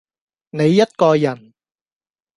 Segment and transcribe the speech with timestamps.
[0.49, 1.53] 你一個人，